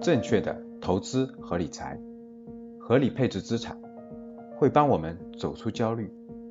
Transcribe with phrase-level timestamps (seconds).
[0.00, 1.98] 正确的投资和理财，
[2.78, 3.76] 合理配置资产，
[4.56, 6.08] 会帮我们走出焦虑，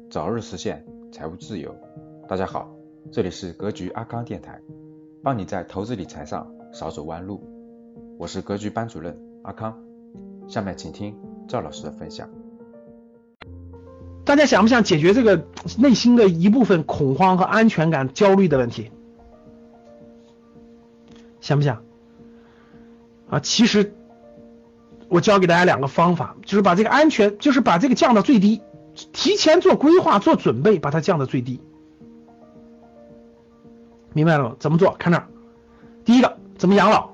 [0.09, 1.73] 早日实现财务自由。
[2.27, 2.69] 大家好，
[3.09, 4.59] 这里是格局阿康电台，
[5.23, 7.41] 帮你在投资理财上少走弯路。
[8.17, 9.77] 我是格局班主任阿康，
[10.47, 11.15] 下面请听
[11.47, 12.29] 赵老师的分享。
[14.25, 15.47] 大家想不想解决这个
[15.79, 18.91] 内心的一部分恐慌和安全感焦虑的问题？
[21.39, 21.86] 想不想？
[23.29, 23.93] 啊，其实
[25.09, 28.61] 我教给大家两个方法，就是把这个安全，就是把这个降到最低，
[29.13, 31.61] 提前做规划、做准备，把它降到最低。
[34.13, 34.55] 明白了吗？
[34.59, 34.95] 怎么做？
[34.97, 35.27] 看这儿，
[36.05, 37.09] 第一个怎么养老？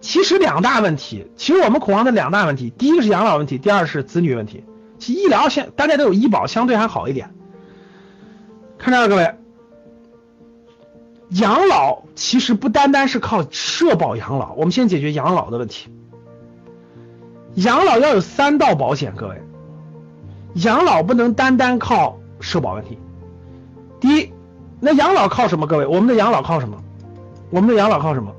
[0.00, 4.64] 其实两大问题，其实我们恐慌的两大问题，第一个是养老问题，第二是子女问题。
[4.98, 7.34] 其医疗现大家都有医保，相对还好一点。
[8.78, 9.34] 看这儿，各位。
[11.30, 15.88] 养老其实不单单是靠社保养老，我们先解决养老的问题。
[17.54, 19.40] 养老要有三道保险，各位，
[20.54, 22.98] 养老不能单单靠社保问题。
[24.00, 24.32] 第一，
[24.80, 25.66] 那养老靠什么？
[25.66, 26.82] 各位，我们的养老靠什么？
[27.50, 28.34] 我们的养老靠什么？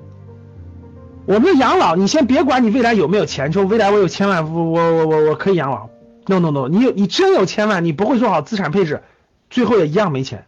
[1.25, 5.89] 我们的养老，你先别管你未来有没有钱，说未来我有千万，我我我我我可以养老。
[6.27, 9.01] No No No，你有你真有千万，你不会做好资产配置，
[9.49, 10.45] 最后也一样没钱。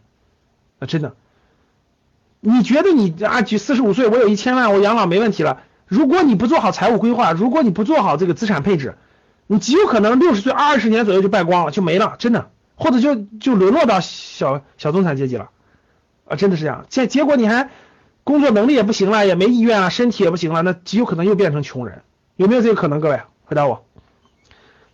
[0.78, 1.14] 啊，真的。
[2.46, 5.62] 你觉得你啊，几四十五岁，我有一千万，我养老没问题了。
[5.86, 8.98] 如果你不做好财务规划，如果你不做好这个资产配置，
[9.46, 15.48] 你极有可能六十岁二十年左右就败光了，就没了，真的，或者就就沦落到小小中产阶级了，
[16.28, 16.84] 啊，真的是这样。
[16.90, 17.70] 结结果你还
[18.24, 22.02] 工作能力也不行了，也没意愿了，身体也不行了，那极有可能又变成穷人，
[22.36, 23.00] 有没有这个可能？
[23.00, 23.86] 各位回答我。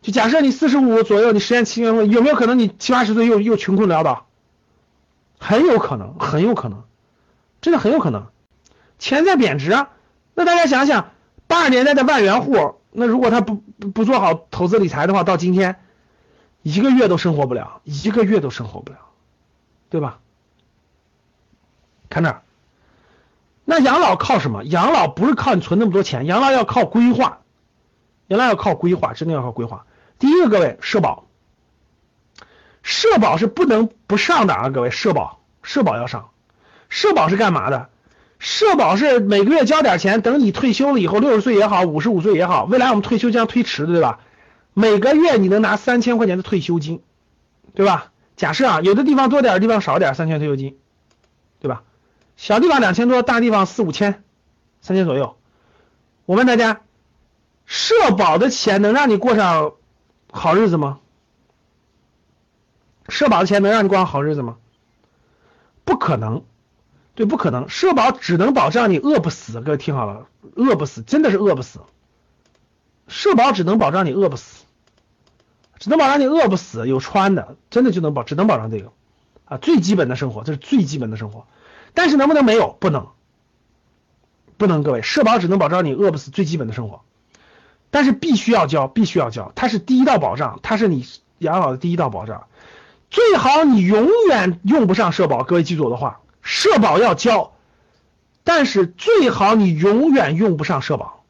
[0.03, 4.27] 就假设你四十五左右，你实验期间有没有可能你七八十岁又又穷困潦倒？
[5.41, 6.85] 很有可能，很有可能。
[7.61, 8.27] 真的很有可能，
[8.99, 9.71] 钱在贬值。
[10.35, 11.11] 那大家想想，
[11.47, 15.81] 八十年代的万元户，那如果他不不做好投资理财的话，到今天
[16.63, 18.99] 一个月都生活不了，一个月都生活不了，
[19.89, 20.21] 对吧？
[22.09, 22.43] 看这儿，
[23.65, 24.65] 那养老靠什么？
[24.65, 27.41] 养老不是靠你存那么多钱，养老要靠规划，
[28.29, 29.87] 养老要靠规划，真的要靠规划。
[30.19, 31.27] 第一个，各位，社保，
[32.83, 36.31] 社保是不能不上的啊，各位，社保，社保要上。
[36.91, 37.89] 社保是干嘛的？
[38.39, 44.21] 社保是每个月交点钱，等你退休了以后，六十岁也好，五十五岁也好，未来我们退休将推迟，对吧？
[44.75, 47.03] 每个月你能拿三千块钱的退休金，
[47.75, 48.13] 对吧？
[48.37, 50.79] 假设啊，有的地方多点，地方少点，三千退休金，
[51.61, 51.83] 对吧？
[52.37, 54.25] 小地方两千多，大地方四五千，
[54.81, 55.37] 三千左右。
[56.25, 56.81] 我问大家，
[57.67, 59.75] 社保的钱能让你过上
[60.33, 61.01] 好日子吗？
[63.11, 64.57] 社保的钱能让你过上好日子吗？
[65.85, 66.43] 不可能。
[67.15, 71.81] 对，不可能，社保只能保障你饿不死，各位听好了，饿不死，真的是饿不死。
[73.09, 74.65] 社保只能保障你饿不死，
[75.79, 78.93] 只能保障你饿不死，有穿的，真的就能保，只能保障这个
[79.45, 81.47] 啊，最基本的生活，这是最基本的生活。
[81.93, 82.77] 但是能不能没有？
[82.81, 83.09] 不能，
[84.57, 87.03] 不能，各位，社保只能保障你饿不死最基本的生活，
[87.91, 91.05] 但是必须要交，必须要交，它是第一道保障，它是你
[91.39, 92.47] 养老的第一道保障。
[93.11, 96.21] 最好你永远用不上社保，各位记住我的话。
[96.51, 97.53] 社保要交，
[98.43, 101.23] 但是最好你永远用不上社保。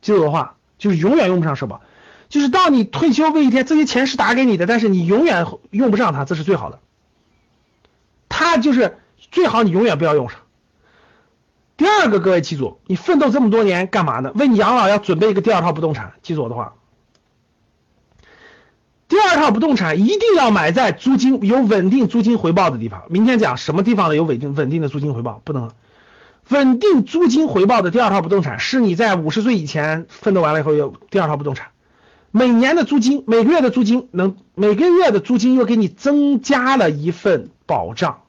[0.00, 1.82] 记住的话，就是永远用不上社保，
[2.30, 6.80] 就是到你退休那一天，这些钱是打给你的，但是你永远用不上它，这是最好的。
[8.30, 8.96] 它就是
[9.30, 10.40] 最好你永远不要用上。
[11.76, 14.32] 第二个，各位记住，你奋斗这么多年干嘛呢？
[14.34, 16.14] 为你养老要准备一个第二套不动产。
[16.22, 16.76] 记住我的话。
[19.28, 23.02] 第二套不动产一定要买在租金有稳定租金回报的地方。
[23.10, 25.70] 明天讲什么地方的有稳定稳定的租金回报，不能
[26.48, 31.66] 稳定租金回报的第二套不动产是你在五十岁以前奋斗完了以后有第二套不动产，
[32.30, 38.22] 每年的租金每个月的租金能每个月的租金又给你增加了一份保障，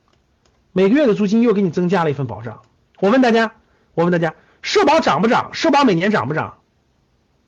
[0.74, 2.60] 每个月的租金又给你增加了一份保障。
[3.00, 3.54] 我问大家，
[3.94, 5.52] 我问大家，社保涨不涨？
[5.54, 6.56] 社保每年涨不涨？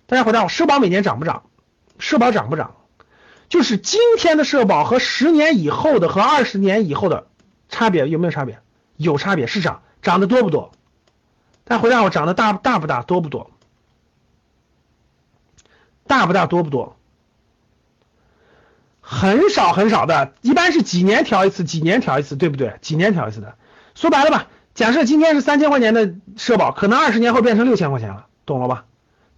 [0.07, 1.43] 大家回答我，社保每年涨不涨？
[1.99, 2.75] 社保涨不涨？
[3.51, 7.27] 就是今天的社保和十年以后的和二十年以后的
[7.67, 8.59] 差别有没有差别？
[8.95, 10.71] 有差别，是涨，涨得多不多？
[11.65, 13.51] 大家回答我，涨得大大不大，多不多？
[16.07, 16.95] 大不大，多不多？
[19.01, 22.77] 很少很少的，一般是几年调一次，几年调一次，对不对？
[22.79, 23.57] 几年调一次的。
[23.95, 28.85] 说白了吧，假设今天是三千块钱的社保，可能二十年后变成六千块钱了，懂了吧？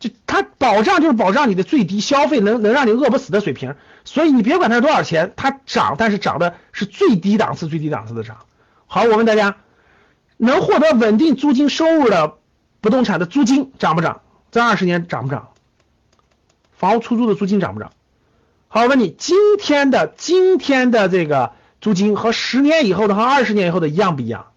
[0.04, 8.40] 就它保障就是保障你的最低消费能能让你饿不死的水平，所以你别管它是多少钱，它涨，但是涨的是最低档次、最低档次的涨。
[8.86, 9.56] 好，我问大家，
[10.36, 12.34] 能获得稳定租金收入的
[12.82, 14.20] 不动产的租金涨不涨？
[14.52, 15.52] 这二十年涨不涨？
[16.74, 17.94] 房屋出租的租金涨不涨？
[18.68, 24.48] 好，我问你，今天的今天的这个租金和十年以后的和二十年以后的一样不一样？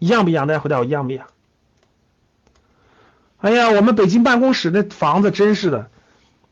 [0.00, 0.48] 一样不一样？
[0.48, 1.28] 大家回答我一样不一样？
[3.42, 5.90] 哎呀，我们北京办公室那房子真是的，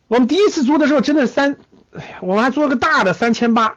[0.09, 1.57] 我们第一次租的时候真的三，
[1.97, 3.77] 哎呀，我们还租了个大的三千八，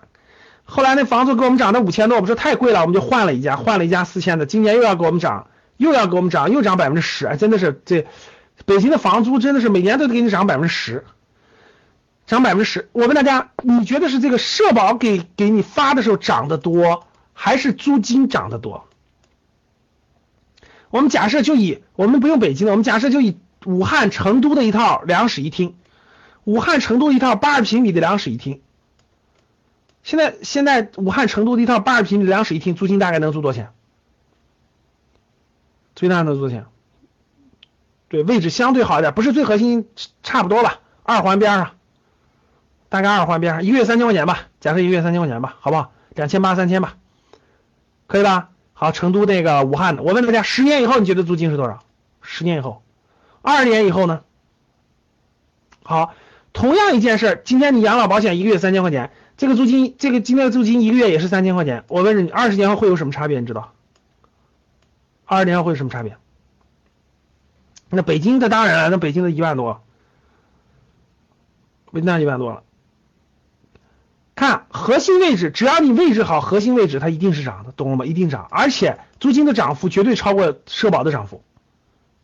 [0.66, 8.08] 后来那房子给我们涨到五千多，我们说太贵了，我们就换了一家，换了一家四千的，今年又要给我们涨，又要给我们涨，又涨百分之十，哎，真的是这
[8.66, 11.06] 北京的房租真的是每年都给你涨百分之十。
[12.26, 18.88] 涨百分之十，我问大家，你觉得是这个社保给给你发的时候涨得多，还是租金涨得多？
[20.94, 25.76] 我们假设就以我们不用北京的，我们假设就以武汉、成都的一套两室一厅，
[26.44, 28.62] 武汉、成都一套八十平米的两室一厅，
[30.04, 33.72] 现在现在武汉、成都的一套八十平米的两室一厅，租金大概能租多少钱？
[35.96, 36.68] 租金大概能租多少钱？
[38.10, 39.88] 对，位置相对好一点，不是最核心，
[40.22, 41.72] 差不多吧，二环边上。
[42.90, 45.92] 大概二环边上，一个月三千块钱吧，假设一个月三千块钱吧，好不好？
[46.14, 46.98] 两千八三千吧，
[48.06, 48.52] 可以吧？
[48.74, 51.80] 好，成都那个武汉的，我问大家，十年以后你觉得租金是多少？
[52.22, 52.84] 十年以后，
[53.42, 54.22] 二十年以后呢？
[55.84, 56.14] 好，
[56.54, 63.40] 同样一件事，今天你养老保险一个月三千块钱，这个租金，这个今天的租金一个月也是三千块钱，我问你，二十年后会有什么差别？
[63.40, 63.74] 你知道？
[65.26, 66.18] 二十年后会有什么差别？
[67.90, 69.82] 那北京的当然了，那北京的一万多，
[71.92, 72.64] 北京一万多了。
[74.36, 78.06] 看核心位置，只要你位置好，核心位置它一定是涨的，懂了吗？
[78.06, 81.44] 一定涨，而且租金的涨幅绝对超过社保的涨幅，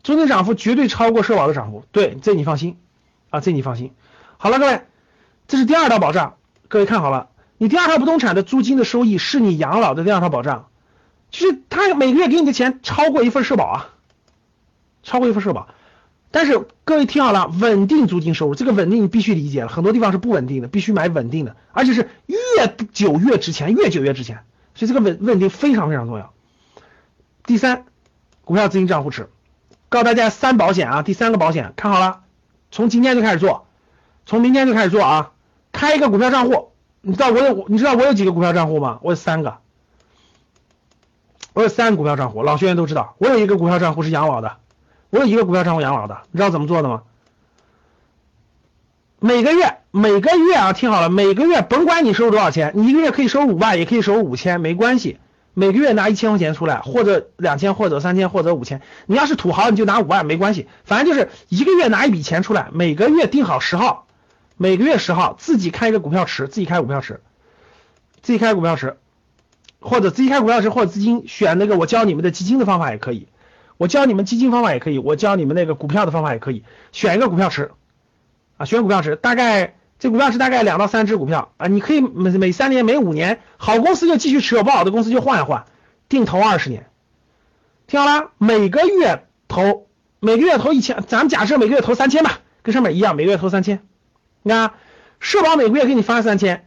[0.02, 2.76] 租金涨幅绝对超过社保的涨幅，对，这你放心
[3.30, 3.92] 啊，这你放心。
[4.38, 4.82] 好了，各位，
[5.46, 6.34] 这是第二套保障，
[6.66, 7.28] 各位看好了，
[7.58, 10.68] 你第二套不动产的租金的收益是你养老的第二套保障，
[11.30, 13.88] 就是他每个月给你的钱超过一份社保啊，
[15.04, 15.68] 超过一份社保。
[16.32, 22.36] 但是各位听好了，稳定租金收入，这个稳定你必须理解了，很多地方是不稳定的，必须买稳定的，而且是越
[22.92, 24.44] 久越值钱，越久越值钱，
[24.74, 26.32] 所以这个稳稳定非常非常重要。
[27.44, 27.84] 第三，
[28.44, 29.28] 股票资金账户池，
[29.88, 32.20] 告诉大家三保险啊，第三个保险看好了，
[32.70, 33.66] 从今天就开始做，
[34.24, 35.32] 从明天就开始做啊，
[35.72, 39.00] 开一个股票账户，你知道我有你知道我有几个股票账户吗？
[39.02, 39.56] 我有三个，
[41.54, 44.58] 我有三个股票账户，老学员都知道，我有一个股票账户是养老的。
[45.10, 47.02] 我有一个股票账户养老的，你知道怎么做的吗？
[49.18, 55.18] 每个月每个月啊，听好了，每个月甭管你收入多少钱，你一个月可以收入五万，也可以收入五千，没关系。
[55.52, 58.80] 每个月拿一千块钱出来，或者两千，或者三千，或者五千。
[59.06, 60.68] 你要是土豪，你就拿五万，没关系。
[60.84, 64.06] 反正就是一个月拿一笔钱出来，每个月定好十号，
[64.56, 67.20] 每个月十号自己开一个股票池，自己开股票池，
[68.22, 68.96] 自己开股票池，
[69.80, 73.26] 或者自己开股票池，或者资金选那个我教你们的基金的方法也可以。
[73.80, 77.70] 我教你们基金方法也可以，我教你们那个股票的方法也可以，选一个股票池
[78.58, 85.64] 啊，选股票池，大概这股票池大概两到三只股票啊，你可以每每三年、每五年，好公司就继续持有，不好的公司就换一换，
[86.10, 86.90] 定投二十年，
[87.86, 89.86] 听好了，每个月投，
[90.18, 93.80] 每个月投一千，咱们假设每个月投三千吧，跟上面一样，每个月投三千，
[94.42, 94.72] 你看
[95.20, 96.66] 社保每个月给你发三千，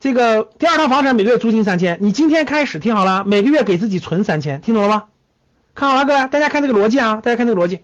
[0.00, 5.04] 这个第二套房产每个月租金三千，你今天开始听好了，每个月给自己存三千，听懂了吗？
[5.74, 7.80] 看好了，各位，大家看这个逻辑啊，大家看这个逻辑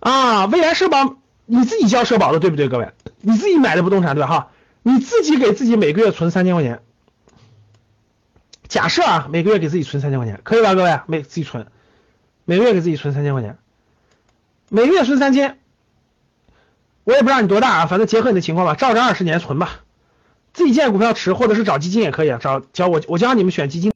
[0.00, 1.16] 啊，未来社保
[1.46, 2.68] 你自己交社保的，对不对？
[2.68, 2.90] 各位，
[3.20, 4.28] 你自己买的不动产对吧？
[4.28, 4.50] 哈，
[4.82, 6.80] 你自己给自己每个月存三千块钱，
[8.68, 10.74] 假设啊，每个月给自己存三千块钱，可以吧？
[10.74, 11.66] 各位，每自己存，
[12.44, 13.56] 每个月给自己存三千块钱，
[14.68, 15.58] 每个月存三千，
[17.04, 19.80] 我也不知道你多大啊，反正结合你的情况吧，照着二十年存吧，
[20.52, 23.90] 自己建股票池，或者是找基金也可以啊，找教我，我教你们选基金。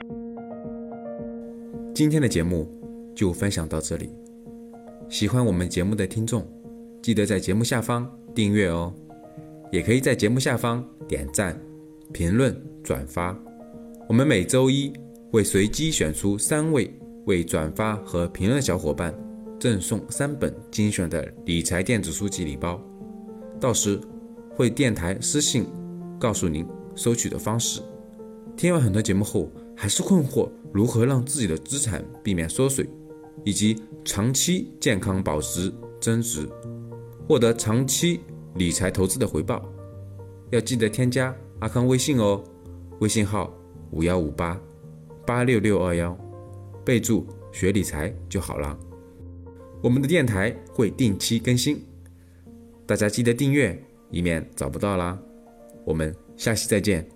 [1.95, 2.84] 今天的节目。
[3.15, 4.11] 就分享到这里。
[5.09, 6.47] 喜欢我们节目的听众，
[7.03, 8.93] 记得在节目下方订阅哦，
[9.71, 11.59] 也可以在节目下方点赞、
[12.13, 13.39] 评论、转发。
[14.09, 14.93] 我们每周一
[15.31, 16.93] 会随机选出三位
[17.27, 19.15] 为转发和评论的小伙伴，
[19.61, 22.83] 赠送三本精选的理财电子书籍礼包。
[23.61, 24.01] 到时
[24.51, 25.67] 会电台私信
[26.19, 27.81] 告诉您收取的方式。
[28.57, 32.89] 听完很多节目后，还是困惑如何让自己的资产避免缩水？
[33.43, 36.49] 以及长期健康保值增值，
[37.27, 38.21] 获得长期
[38.55, 39.65] 理财投资的回报，
[40.51, 42.43] 要记得添加阿康微信哦，
[43.01, 43.53] 微信号
[43.91, 44.61] 五幺五八
[45.27, 46.17] 八六六二幺，
[46.85, 48.79] 备注学理财就好了。
[49.83, 51.83] 我们的电台会定期更新，
[52.87, 53.79] 大家记得订阅，
[54.11, 55.19] 以免找不到啦。
[55.85, 57.07] 我们下期再见。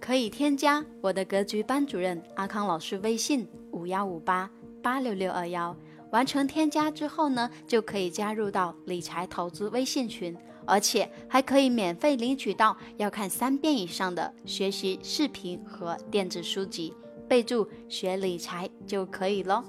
[0.00, 4.50] 可以添加我的格局班主任阿康老师微信五幺五八。
[4.88, 5.76] 八六六二幺，
[6.12, 16.94] 完成添加之后呢，就可以加入到理财投资微信群，而且还可以免费领取到要看三遍以上的学习视频和电子书籍，
[17.28, 19.62] 备注学理财就可以喽。